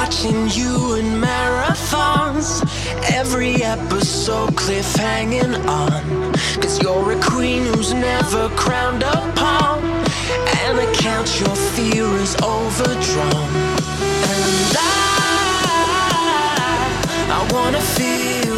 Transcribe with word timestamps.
watching 0.00 0.48
you 0.58 0.94
in 0.94 1.06
marathons. 1.20 2.48
Every 3.20 3.54
episode 3.64 4.50
cliffhanging 4.50 5.54
on. 5.66 6.32
Cause 6.62 6.80
you're 6.80 7.10
a 7.18 7.20
queen 7.20 7.62
who's 7.70 7.92
never 7.92 8.48
crowned 8.50 9.02
upon. 9.02 9.78
And 10.60 10.74
I 10.84 10.86
count 11.04 11.28
your 11.40 11.56
fear 11.74 12.06
is 12.24 12.36
overdrawn. 12.36 13.50
And 14.34 14.76
I, 14.78 14.92
I 17.36 17.40
wanna 17.52 17.80
feel. 17.80 18.57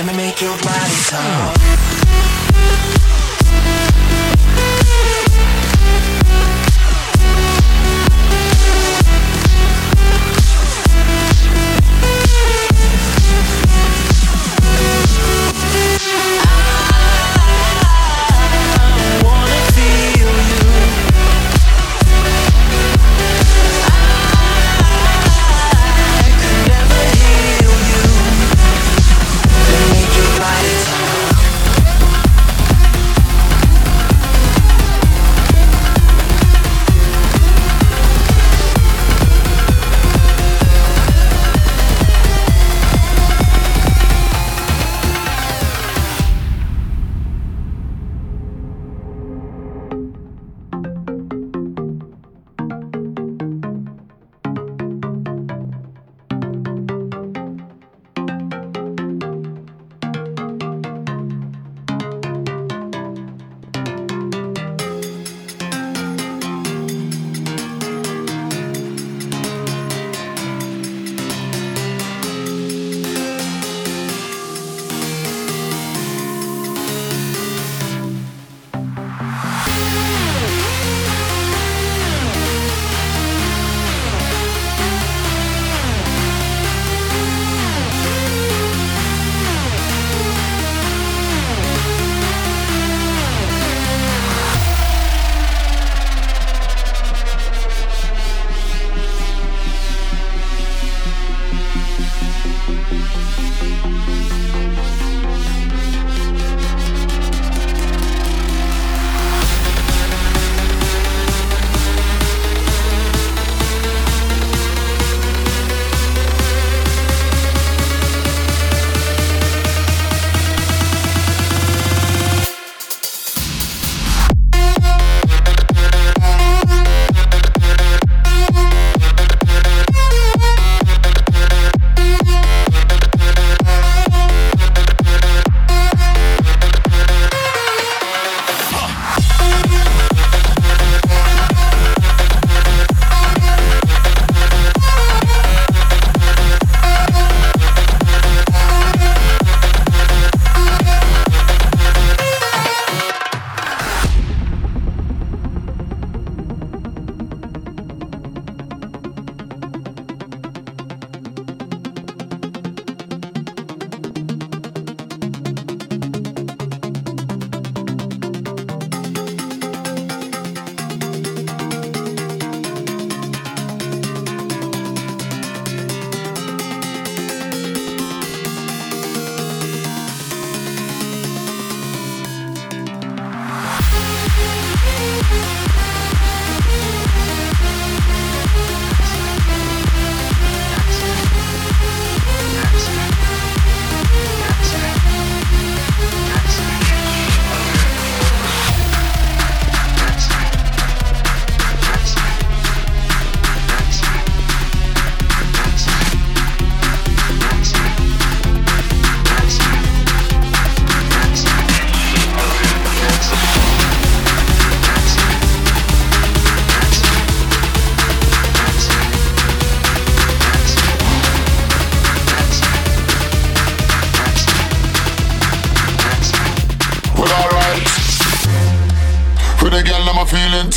Let 0.00 0.06
me 0.06 0.16
make 0.16 0.40
your 0.40 0.56
body 0.62 0.94
talk. 1.10 2.09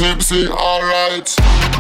Tipsy, 0.04 0.50
alright. 0.50 1.73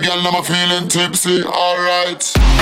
Girl, 0.00 0.26
I'm 0.26 0.42
feeling 0.44 0.88
tipsy, 0.88 1.42
alright. 1.44 2.61